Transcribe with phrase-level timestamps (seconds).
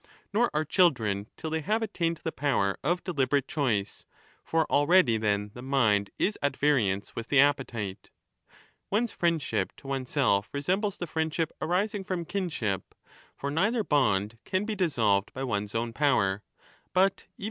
[0.33, 4.07] Nor are children, till they have attained the power of deliberate choice;
[4.43, 8.09] for already then the mind is at variance with the appetite.
[8.89, 12.95] One's friendship to oneself 35 resembles the friendship arising from kinship;
[13.35, 16.41] for neither bond can be dissolved by one's own power;
[16.93, 17.33] but, even if ^ 8tj for Se (Jaclison).